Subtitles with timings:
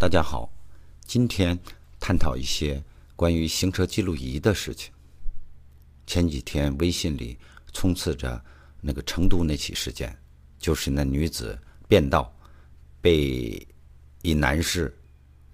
[0.00, 0.50] 大家好，
[1.04, 1.58] 今天
[2.00, 2.82] 探讨一些
[3.14, 4.90] 关于行车记录仪的事情。
[6.06, 7.36] 前几天微信里
[7.74, 8.42] 充斥着
[8.80, 10.18] 那个成都那起事件，
[10.58, 12.34] 就是那女子变道
[13.02, 13.68] 被
[14.22, 14.90] 一男士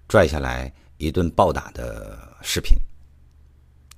[0.07, 2.77] 拽下来一顿暴打的视频。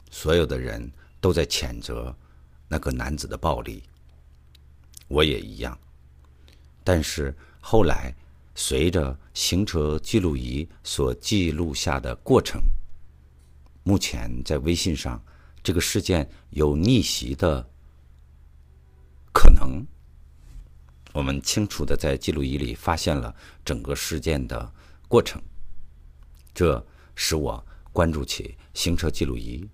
[0.10, 0.92] 所有的人
[1.22, 2.12] 都在谴责
[2.68, 3.84] 那个男子的暴力，
[5.10, 5.78] 我也一样。
[6.84, 7.32] 但是
[7.62, 8.12] 后来。
[8.62, 12.62] 随着行车记录仪所记录下的过程，
[13.84, 15.24] 目前在微信上，
[15.64, 17.66] 这个事件有逆袭的
[19.32, 19.82] 可能。
[21.14, 24.70] 我们清楚的在记录仪里发现了整个事件的
[25.08, 25.42] 过程，
[26.54, 29.66] 这使我关注起行车记录仪。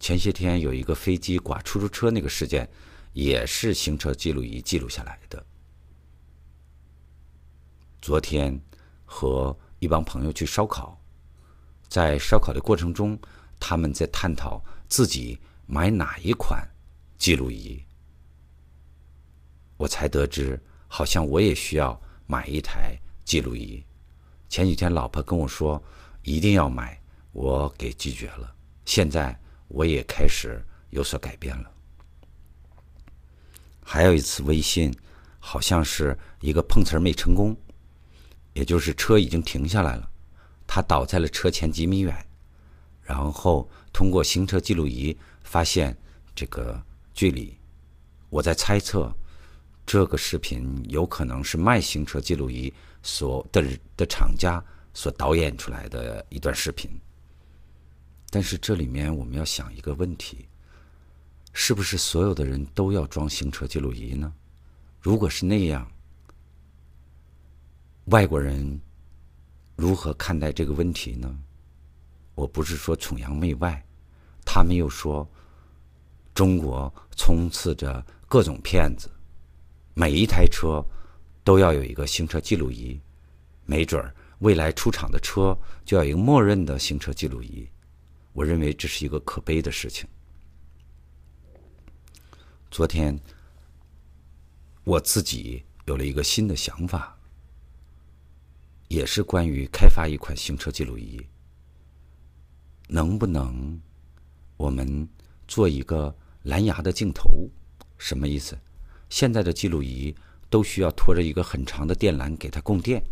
[0.00, 2.68] 前些天有一个飞机刮出租车那个事件，
[3.12, 5.46] 也是行车记录仪记录下来的。
[8.02, 8.60] 昨天
[9.04, 11.00] 和一帮朋友去烧烤，
[11.88, 13.16] 在烧烤的过程中，
[13.60, 16.68] 他们在探讨自己买哪一款
[17.16, 17.80] 记录仪。
[19.76, 23.80] 我才得知，好像我也需要买一台记录仪。
[24.48, 25.80] 前几天老婆跟我说
[26.24, 27.00] 一定要买，
[27.30, 28.52] 我给拒绝了。
[28.84, 31.70] 现在我也开始有所改变了。
[33.80, 34.92] 还有一次微信，
[35.38, 37.56] 好像是一个碰瓷儿没成功。
[38.52, 40.10] 也就是车已经停下来了，
[40.66, 42.26] 他倒在了车前几米远，
[43.02, 45.96] 然后通过行车记录仪发现
[46.34, 46.80] 这个
[47.14, 47.56] 距离。
[48.30, 49.14] 我在猜测，
[49.84, 52.72] 这个视频有可能是卖行车记录仪
[53.02, 53.62] 所的
[53.96, 54.62] 的厂家
[54.94, 56.90] 所导演出来的一段视频。
[58.30, 60.48] 但是这里面我们要想一个问题：
[61.52, 64.32] 是不是所有的人都要装行车记录仪呢？
[65.02, 65.86] 如果是那样，
[68.06, 68.80] 外国人
[69.76, 71.38] 如何看待这个问题呢？
[72.34, 73.80] 我不是说崇洋媚外，
[74.44, 75.28] 他们又说
[76.34, 79.08] 中国充斥着各种骗子，
[79.94, 80.84] 每一台车
[81.44, 83.00] 都要有一个行车记录仪，
[83.66, 87.68] 没准儿未来出厂的车就要一个默认的行车记录仪。
[88.32, 90.08] 我认为这是一个可悲的事情。
[92.68, 93.16] 昨天
[94.82, 97.16] 我自己有了一个新的想法。
[98.92, 101.18] 也是关于开发一款行车记录仪，
[102.88, 103.80] 能不能
[104.58, 105.08] 我们
[105.48, 107.48] 做一个蓝牙的镜头？
[107.96, 108.54] 什么意思？
[109.08, 110.14] 现在的记录仪
[110.50, 113.02] 都需要拖着一个很长的电缆给它供电，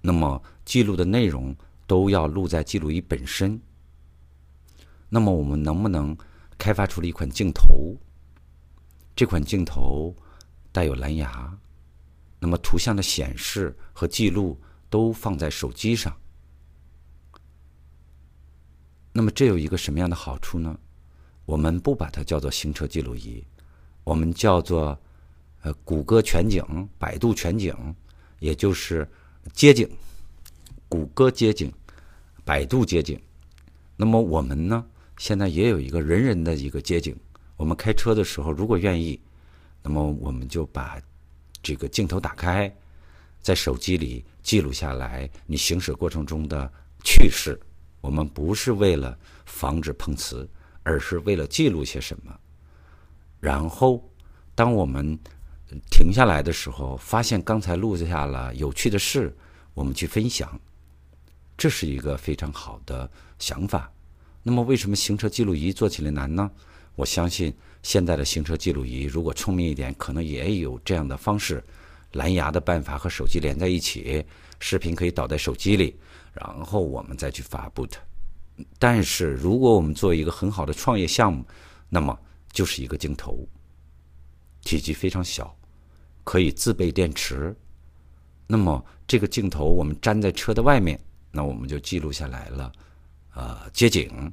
[0.00, 1.52] 那么记录的内容
[1.88, 3.60] 都要录在记录仪本身。
[5.08, 6.16] 那么我们能不能
[6.56, 7.96] 开发出了一款镜头？
[9.16, 10.14] 这款镜头
[10.70, 11.58] 带有蓝牙，
[12.38, 14.56] 那么图像的显示和记录。
[14.96, 16.16] 都放在手机上，
[19.12, 20.74] 那么这有一个什么样的好处呢？
[21.44, 23.44] 我们不把它叫做行车记录仪，
[24.04, 24.98] 我们叫做
[25.60, 26.64] 呃谷歌全景、
[26.98, 27.74] 百度全景，
[28.38, 29.06] 也就是
[29.52, 29.86] 街景，
[30.88, 31.70] 谷歌街景、
[32.42, 33.20] 百度街景。
[33.98, 34.82] 那么我们呢，
[35.18, 37.14] 现在也有一个人人的一个街景。
[37.58, 39.20] 我们开车的时候，如果愿意，
[39.82, 40.98] 那么我们就把
[41.62, 42.74] 这个镜头打开。
[43.42, 47.58] 在手机里记录下来你行驶过程中的趣事，
[48.00, 50.48] 我们不是为了防止碰瓷，
[50.84, 52.32] 而是为了记录些什么。
[53.40, 54.08] 然后，
[54.54, 55.18] 当我们
[55.90, 59.36] 停下来的时候，发现刚才录下了有趣的事，
[59.74, 60.48] 我们去分享，
[61.58, 63.92] 这是一个非常好的想法。
[64.44, 66.48] 那么，为什么行车记录仪做起来难呢？
[66.94, 67.52] 我相信
[67.82, 71.60] 现在的行车记录仪如果聪明一点，可能也有这样的方式。
[72.16, 74.24] 蓝牙的办法和手机连在一起，
[74.58, 75.96] 视频可以导在手机里，
[76.32, 78.00] 然后我们再去发布它。
[78.78, 81.44] 但是，如果我们做一个很好的创业项目，
[81.88, 82.18] 那么
[82.50, 83.46] 就是一个镜头，
[84.62, 85.54] 体积非常小，
[86.24, 87.54] 可以自备电池。
[88.46, 90.98] 那么这个镜头我们粘在车的外面，
[91.30, 92.72] 那我们就记录下来了，
[93.34, 94.32] 呃，街景。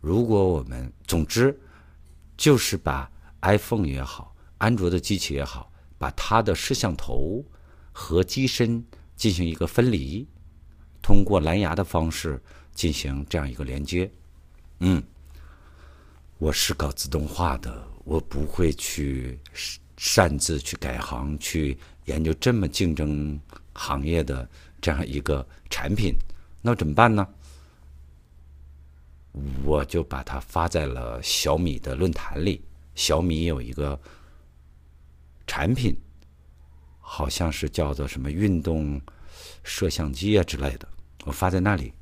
[0.00, 1.56] 如果我们总之
[2.36, 3.08] 就是把
[3.42, 5.71] iPhone 也好，安卓的机器也好。
[6.02, 7.44] 把它的摄像头
[7.92, 8.84] 和机身
[9.14, 10.26] 进行一个分离，
[11.00, 12.42] 通过蓝牙的方式
[12.74, 14.10] 进行这样一个连接。
[14.80, 15.00] 嗯，
[16.38, 19.38] 我是搞自动化的，我不会去
[19.96, 23.40] 擅自去改行去研究这么竞争
[23.72, 24.50] 行业的
[24.80, 26.12] 这样一个产品。
[26.62, 27.24] 那怎么办呢？
[29.62, 32.60] 我就把它发在了小米的论坛里。
[32.96, 33.96] 小米有一个。
[35.46, 35.96] 产品
[37.00, 39.00] 好像是叫做什么运动
[39.62, 40.88] 摄像机啊之类的，
[41.24, 41.92] 我发在那里，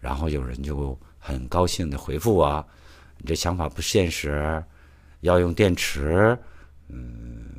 [0.00, 2.66] 然后有人就很高兴的回复我
[3.18, 4.62] ：“你这想法不现实，
[5.20, 6.36] 要用电池，
[6.88, 7.54] 嗯，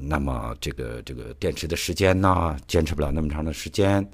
[0.00, 4.06] 那么这个这个电池的时间呢，坚持不了那么长的时间。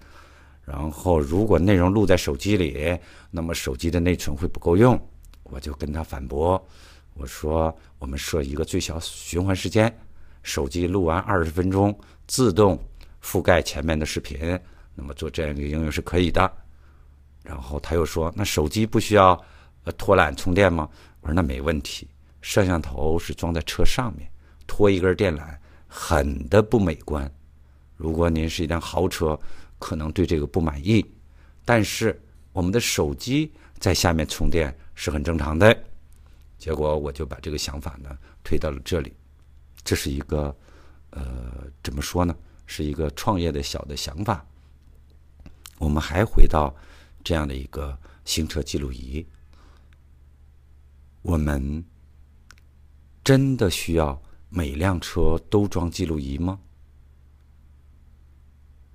[0.65, 2.99] 然后如果内容录在手机里，
[3.31, 4.99] 那么手机的内存会不够用。”
[5.45, 6.67] 我就跟他反驳，
[7.14, 9.94] 我说：“我们设一个最小循环时间。”
[10.43, 12.76] 手机录完二十分钟，自动
[13.23, 14.59] 覆盖前面的视频，
[14.94, 16.50] 那么做这样一个应用是可以的。
[17.44, 19.41] 然后他又说：“那手机不需要
[19.85, 20.88] 呃拖缆充电吗？”
[21.20, 22.09] 我说：“那没问题。
[22.41, 24.29] 摄像头是装在车上面，
[24.67, 25.44] 拖一根电缆
[25.87, 27.31] 很的不美观。
[27.97, 29.38] 如果您是一辆豪车，
[29.79, 31.05] 可能对这个不满意。
[31.65, 32.20] 但是
[32.53, 35.76] 我们的手机在下面充电是很正常的。”
[36.62, 39.12] 结果我就把这个想法呢推到了这里。
[39.82, 40.56] 这是一个，
[41.11, 42.32] 呃，怎么说呢？
[42.67, 44.47] 是一个创业的小的想法。
[45.79, 46.73] 我们还回到
[47.25, 49.26] 这样的一个行车记录仪，
[51.23, 51.85] 我们
[53.25, 56.61] 真的需要每辆车都装记录仪吗？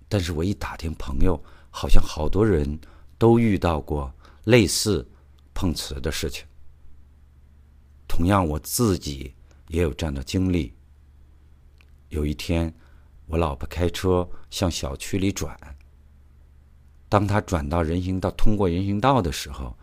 [0.07, 1.37] 但是我一打听朋友，
[1.69, 2.79] 好像好多人
[3.17, 4.09] 都遇到过
[4.45, 5.05] 类似
[5.53, 6.45] 碰瓷的事情。
[8.17, 9.31] 同样，我自己
[9.67, 10.73] 也有这样的经历。
[12.09, 12.73] 有一天，
[13.27, 15.55] 我老婆开车向小区里转。
[17.07, 19.77] 当她转到人行道，通过人行道的时候，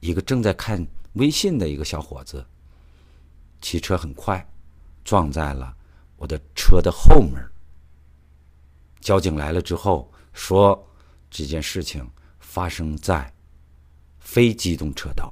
[0.00, 0.82] 一个正在看
[1.12, 2.46] 微信的一个小伙子，
[3.60, 4.50] 骑车很快，
[5.04, 5.76] 撞在了
[6.16, 7.34] 我的车的后面。
[9.02, 10.88] 交警来了之后说，
[11.28, 12.10] 这件事情
[12.40, 13.30] 发生在
[14.20, 15.30] 非机动车道，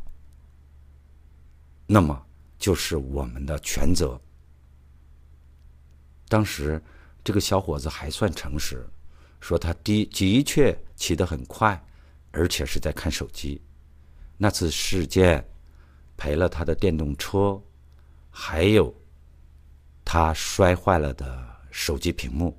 [1.86, 2.26] 那么
[2.62, 4.16] 就是我们的全责。
[6.28, 6.80] 当时，
[7.24, 8.86] 这个小伙子还算诚实，
[9.40, 11.84] 说他的的确骑得很快，
[12.30, 13.60] 而且是在看手机。
[14.36, 15.44] 那次事件
[16.16, 17.60] 赔了他的电动车，
[18.30, 18.94] 还有
[20.04, 22.56] 他摔坏了的手机屏幕，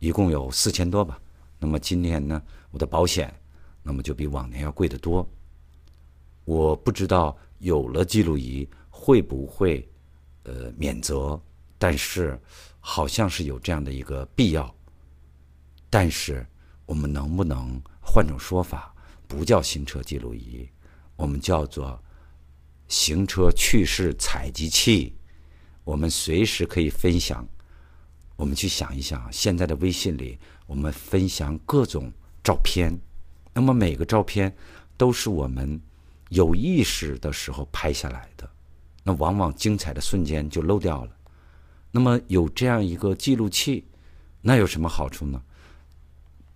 [0.00, 1.20] 一共有四千多吧。
[1.58, 3.38] 那么今年呢，我的保险
[3.82, 5.28] 那么就比往年要贵得多。
[6.46, 8.66] 我不知道有了记录仪
[9.04, 9.86] 会不会
[10.44, 11.38] 呃免责。
[11.76, 12.40] 但是，
[12.80, 14.74] 好像是有这样的一个必要。
[15.90, 16.46] 但是，
[16.86, 18.94] 我们能不能换种说法，
[19.28, 20.66] 不叫行车记录仪，
[21.16, 22.02] 我们叫做
[22.88, 25.14] 行车趣事采集器？
[25.84, 27.46] 我们随时可以分享。
[28.36, 32.10] 我们去想一想，现在的微信里，我们分享各种
[32.42, 32.98] 照片，
[33.52, 34.56] 那么每个照片
[34.96, 35.78] 都是我们
[36.30, 38.50] 有意识的时候拍下来的，
[39.04, 41.12] 那往往精彩的瞬间就漏掉了。
[41.92, 43.86] 那么有这样一个记录器，
[44.40, 45.40] 那有什么好处呢？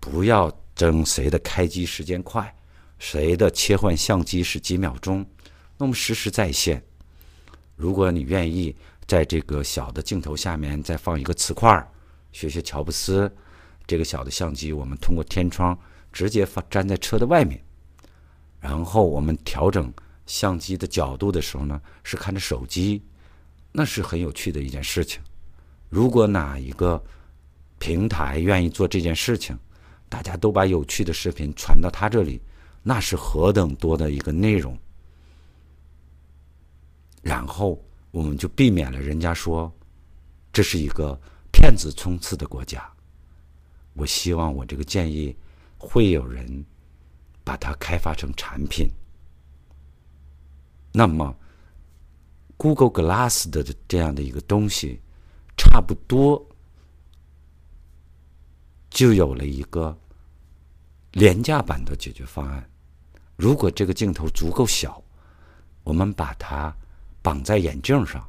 [0.01, 2.53] 不要争谁的开机时间快，
[2.99, 5.25] 谁的切换相机是几秒钟，
[5.77, 6.83] 那么实时在线。
[7.77, 8.75] 如果你愿意
[9.07, 11.89] 在这个小的镜头下面再放一个磁块，
[12.33, 13.31] 学学乔布斯，
[13.87, 15.79] 这个小的相机我们通过天窗
[16.13, 17.63] 直接放粘在车的外面，
[18.59, 19.93] 然后我们调整
[20.29, 23.03] 相机的角度的时候呢，是看着手机，
[23.73, 25.21] 那是很有趣的一件事情。
[25.89, 27.03] 如果哪一个
[27.79, 29.59] 平台愿意做这件事情，
[30.09, 32.41] 大家都把有趣的视频传到他这里，
[32.83, 34.79] 那是何等多的一个内容。
[37.23, 39.73] 然后我们就避免了人家说
[40.53, 41.19] 这是一个
[41.51, 42.87] 骗子冲刺的国家。
[43.95, 45.35] 我希望我这个建议
[45.79, 46.65] 会有人
[47.43, 48.89] 把它开发成产品。
[50.99, 51.33] 那么
[52.57, 55.01] ，Google Glass 的这样的一个东西。
[55.61, 56.41] 差不多
[58.91, 59.99] 就有了一个
[61.11, 62.71] 廉价版的解决方案。
[63.35, 65.03] 如果这个镜头足够小，
[65.83, 66.73] 我们把它
[67.21, 68.25] 绑在眼镜上，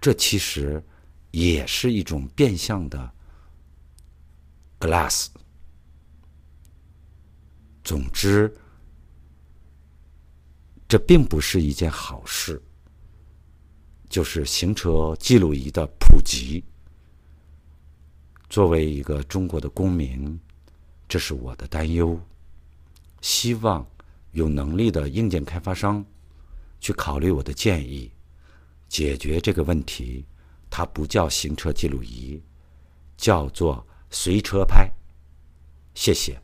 [0.00, 0.82] 这其实
[1.32, 3.12] 也是一种变相的
[4.80, 5.26] glass。
[7.84, 8.50] 总之，
[10.88, 12.62] 这并不是一件好事。
[14.08, 16.62] 就是行车记录仪的普及。
[18.48, 20.38] 作为一个中国的公民，
[21.08, 22.18] 这是我的担忧。
[23.20, 23.84] 希望
[24.30, 26.04] 有能力的硬件开发商
[26.80, 28.12] 去考虑我的建议，
[28.88, 30.24] 解决这个问题。
[30.70, 32.40] 它不叫行车记录仪，
[33.16, 34.88] 叫做随车拍。
[35.94, 36.40] 谢谢。